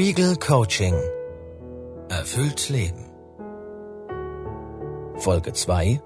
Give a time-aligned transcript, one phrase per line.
[0.00, 0.94] Spiegel Coaching.
[2.08, 3.04] Erfüllt Leben.
[5.16, 6.00] Folge 2.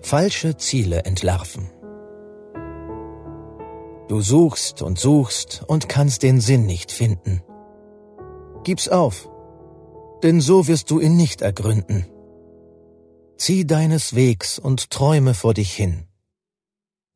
[0.00, 1.70] Falsche Ziele entlarven.
[4.08, 7.42] Du suchst und suchst und kannst den Sinn nicht finden.
[8.64, 9.28] Gib's auf,
[10.22, 12.06] denn so wirst du ihn nicht ergründen.
[13.36, 16.06] Zieh deines Wegs und träume vor dich hin.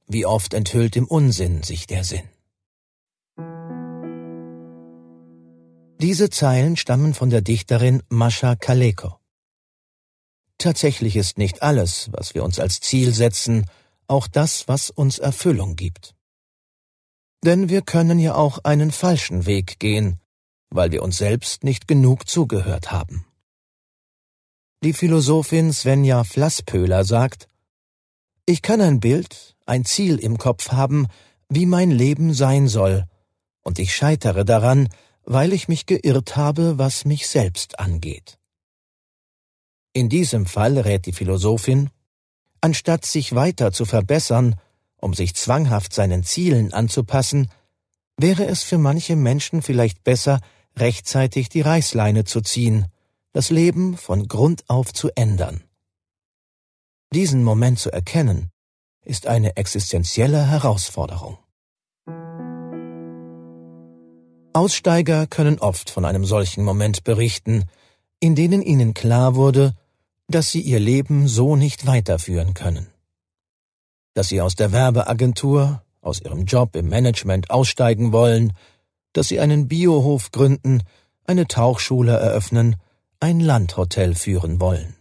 [0.06, 2.33] Wie oft enthüllt im Unsinn sich der Sinn.
[6.04, 9.18] Diese Zeilen stammen von der Dichterin Mascha Kaleko.
[10.58, 13.64] Tatsächlich ist nicht alles, was wir uns als Ziel setzen,
[14.06, 16.14] auch das, was uns Erfüllung gibt.
[17.42, 20.20] Denn wir können ja auch einen falschen Weg gehen,
[20.68, 23.24] weil wir uns selbst nicht genug zugehört haben.
[24.82, 27.48] Die Philosophin Svenja Flasspöhler sagt,
[28.44, 31.06] ich kann ein Bild, ein Ziel im Kopf haben,
[31.48, 33.06] wie mein Leben sein soll,
[33.62, 34.90] und ich scheitere daran,
[35.24, 38.38] weil ich mich geirrt habe, was mich selbst angeht.
[39.92, 41.90] In diesem Fall rät die Philosophin,
[42.60, 44.56] anstatt sich weiter zu verbessern,
[44.96, 47.50] um sich zwanghaft seinen Zielen anzupassen,
[48.16, 50.40] wäre es für manche Menschen vielleicht besser,
[50.76, 52.86] rechtzeitig die Reißleine zu ziehen,
[53.32, 55.62] das Leben von Grund auf zu ändern.
[57.12, 58.50] Diesen Moment zu erkennen,
[59.04, 61.38] ist eine existenzielle Herausforderung.
[64.54, 67.64] Aussteiger können oft von einem solchen Moment berichten,
[68.20, 69.74] in denen ihnen klar wurde,
[70.28, 72.86] dass sie ihr Leben so nicht weiterführen können.
[74.14, 78.52] Dass sie aus der Werbeagentur, aus ihrem Job im Management aussteigen wollen,
[79.12, 80.84] dass sie einen Biohof gründen,
[81.24, 82.76] eine Tauchschule eröffnen,
[83.18, 84.94] ein Landhotel führen wollen.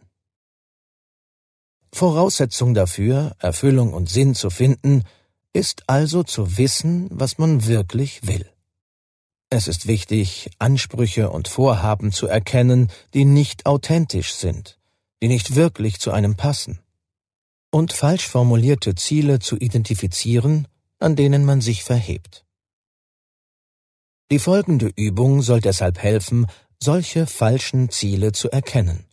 [1.92, 5.04] Voraussetzung dafür, Erfüllung und Sinn zu finden,
[5.54, 8.53] ist also zu wissen, was man wirklich will.
[9.56, 14.80] Es ist wichtig, Ansprüche und Vorhaben zu erkennen, die nicht authentisch sind,
[15.22, 16.80] die nicht wirklich zu einem passen.
[17.70, 22.48] Und falsch formulierte Ziele zu identifizieren, an denen man sich verhebt.
[24.32, 26.48] Die folgende Übung soll deshalb helfen,
[26.82, 29.06] solche falschen Ziele zu erkennen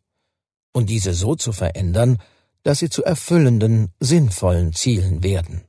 [0.72, 2.16] und diese so zu verändern,
[2.62, 5.66] dass sie zu erfüllenden, sinnvollen Zielen werden.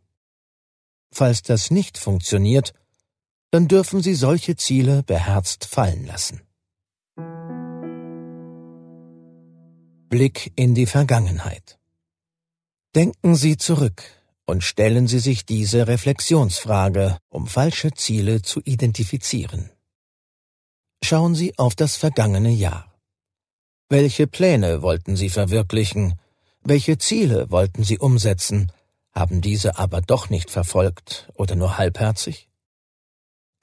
[1.11, 2.73] Falls das nicht funktioniert,
[3.51, 6.41] dann dürfen Sie solche Ziele beherzt fallen lassen.
[10.09, 11.77] Blick in die Vergangenheit.
[12.95, 14.03] Denken Sie zurück
[14.45, 19.69] und stellen Sie sich diese Reflexionsfrage, um falsche Ziele zu identifizieren.
[21.03, 22.93] Schauen Sie auf das vergangene Jahr.
[23.89, 26.15] Welche Pläne wollten Sie verwirklichen?
[26.63, 28.71] Welche Ziele wollten Sie umsetzen?
[29.13, 32.50] Haben diese aber doch nicht verfolgt oder nur halbherzig?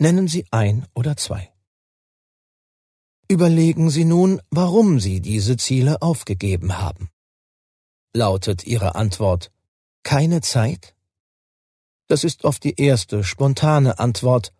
[0.00, 1.52] Nennen Sie ein oder zwei.
[3.26, 7.10] Überlegen Sie nun, warum Sie diese Ziele aufgegeben haben.
[8.14, 9.50] Lautet Ihre Antwort
[10.04, 10.94] keine Zeit?
[12.06, 14.54] Das ist oft die erste spontane Antwort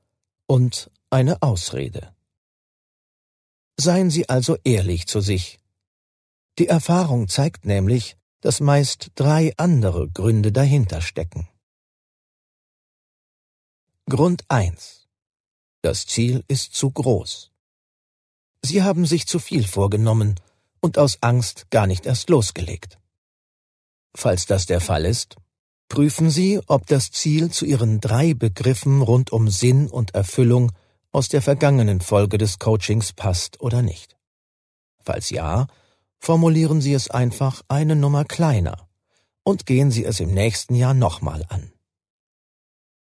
[0.47, 2.15] und eine Ausrede.
[3.77, 5.61] Seien Sie also ehrlich zu sich.
[6.59, 11.49] Die Erfahrung zeigt nämlich, dass meist drei andere Gründe dahinter stecken.
[14.07, 15.08] Grund 1
[15.83, 17.51] das Ziel ist zu groß.
[18.65, 20.41] Sie haben sich zu viel vorgenommen
[20.81, 22.99] und aus Angst gar nicht erst losgelegt.
[24.15, 25.37] Falls das der Fall ist,
[25.89, 30.73] prüfen Sie, ob das Ziel zu Ihren drei Begriffen rund um Sinn und Erfüllung
[31.13, 34.17] aus der vergangenen Folge des Coachings passt oder nicht.
[35.01, 35.67] Falls ja,
[36.19, 38.89] formulieren Sie es einfach eine Nummer kleiner
[39.45, 41.73] und gehen Sie es im nächsten Jahr nochmal an.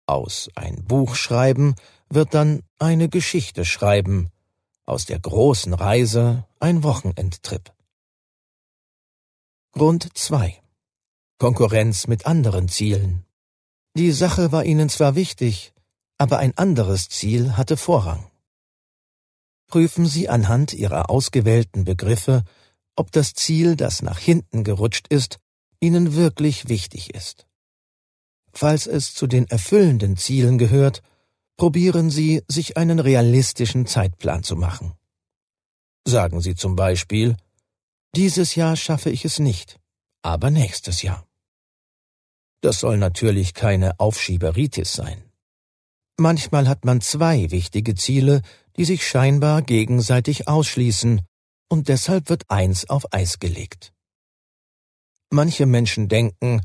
[0.07, 1.75] Aus ein Buch schreiben
[2.09, 4.29] wird dann eine Geschichte schreiben,
[4.85, 7.73] aus der großen Reise ein Wochenendtrip.
[9.71, 10.61] Grund 2
[11.39, 13.25] Konkurrenz mit anderen Zielen.
[13.97, 15.73] Die Sache war ihnen zwar wichtig,
[16.17, 18.29] aber ein anderes Ziel hatte Vorrang.
[19.67, 22.43] Prüfen Sie anhand Ihrer ausgewählten Begriffe,
[22.95, 25.39] ob das Ziel, das nach hinten gerutscht ist,
[25.79, 27.47] Ihnen wirklich wichtig ist.
[28.55, 31.01] Falls es zu den erfüllenden Zielen gehört,
[31.57, 34.93] probieren Sie, sich einen realistischen Zeitplan zu machen.
[36.07, 37.35] Sagen Sie zum Beispiel,
[38.15, 39.77] dieses Jahr schaffe ich es nicht,
[40.21, 41.27] aber nächstes Jahr.
[42.61, 45.23] Das soll natürlich keine Aufschieberitis sein.
[46.17, 48.41] Manchmal hat man zwei wichtige Ziele,
[48.77, 51.21] die sich scheinbar gegenseitig ausschließen,
[51.67, 53.91] und deshalb wird eins auf Eis gelegt.
[55.29, 56.61] Manche Menschen denken,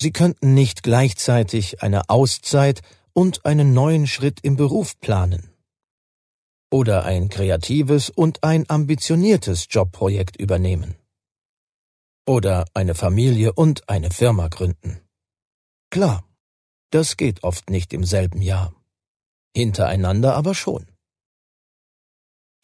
[0.00, 2.80] sie könnten nicht gleichzeitig eine Auszeit
[3.12, 5.50] und einen neuen Schritt im Beruf planen.
[6.74, 10.96] oder ein kreatives und ein ambitioniertes Jobprojekt übernehmen.
[12.26, 15.00] Oder eine Familie und eine Firma gründen.
[15.90, 16.24] Klar,
[16.90, 18.74] das geht oft nicht im selben Jahr.
[19.54, 20.88] Hintereinander aber schon.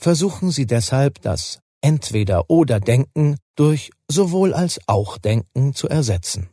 [0.00, 6.49] Versuchen Sie deshalb, das Entweder-oder-Denken durch sowohl als auch Denken zu ersetzen.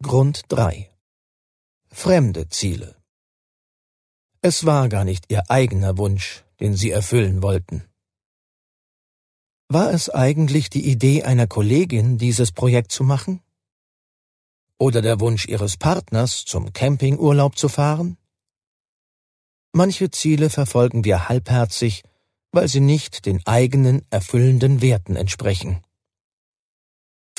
[0.00, 0.92] Grund 3
[1.90, 2.94] Fremde Ziele
[4.40, 7.82] Es war gar nicht Ihr eigener Wunsch, den Sie erfüllen wollten.
[9.66, 13.42] War es eigentlich die Idee einer Kollegin, dieses Projekt zu machen?
[14.78, 18.18] Oder der Wunsch Ihres Partners, zum Campingurlaub zu fahren?
[19.72, 22.04] Manche Ziele verfolgen wir halbherzig,
[22.52, 25.82] weil sie nicht den eigenen erfüllenden Werten entsprechen.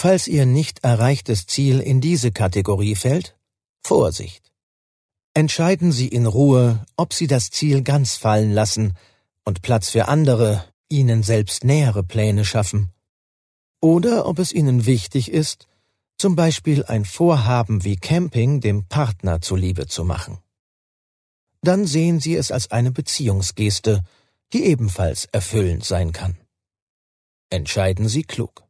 [0.01, 3.37] Falls Ihr nicht erreichtes Ziel in diese Kategorie fällt,
[3.83, 4.49] Vorsicht!
[5.33, 8.93] Entscheiden Sie in Ruhe, ob Sie das Ziel ganz fallen lassen
[9.43, 12.93] und Platz für andere, Ihnen selbst nähere Pläne schaffen.
[13.81, 15.67] Oder ob es Ihnen wichtig ist,
[16.17, 20.37] zum Beispiel ein Vorhaben wie Camping dem Partner zuliebe zu machen.
[21.61, 24.05] Dann sehen Sie es als eine Beziehungsgeste,
[24.53, 26.37] die ebenfalls erfüllend sein kann.
[27.49, 28.68] Entscheiden Sie klug.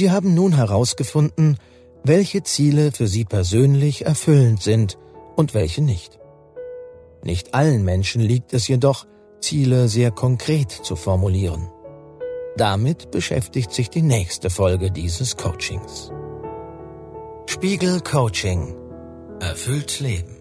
[0.00, 1.58] Sie haben nun herausgefunden,
[2.04, 4.96] welche Ziele für Sie persönlich erfüllend sind
[5.36, 6.18] und welche nicht.
[7.22, 9.04] Nicht allen Menschen liegt es jedoch,
[9.42, 11.68] Ziele sehr konkret zu formulieren.
[12.56, 16.10] Damit beschäftigt sich die nächste Folge dieses Coachings.
[17.44, 18.74] Spiegel Coaching.
[19.38, 20.39] Erfüllt Leben.